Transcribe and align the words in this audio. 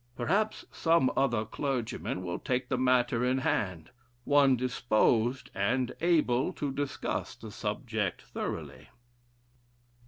Perhaps 0.17 0.65
some 0.71 1.11
other 1.15 1.45
clergyman 1.45 2.23
will 2.23 2.39
take 2.39 2.69
the 2.69 2.77
matter 2.79 3.23
in 3.23 3.37
hand 3.37 3.91
one 4.23 4.57
disposed 4.57 5.51
and 5.53 5.93
able 6.01 6.51
to 6.53 6.71
discuss 6.71 7.35
the 7.35 7.51
subject 7.51 8.23
thoroughly." 8.23 8.87